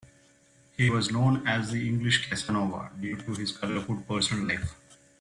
He 0.77 0.89
was 0.89 1.11
known 1.11 1.47
as 1.47 1.69
the 1.69 1.87
English 1.87 2.27
Casanova, 2.27 2.89
due 2.99 3.17
to 3.17 3.35
his 3.35 3.55
colourful 3.55 3.97
personal 4.09 4.47
life. 4.47 4.73